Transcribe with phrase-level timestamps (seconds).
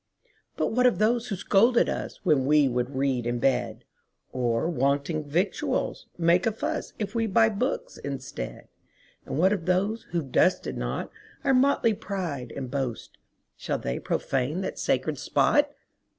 [0.57, 3.83] "But what of those who scold at usWhen we would read in bed?
[4.33, 8.67] Or, wanting victuals, make a fussIf we buy books instead?
[9.27, 11.11] And what of those who 've dusted notOur
[11.53, 15.69] motley pride and boast,—Shall they profane that sacred spot?"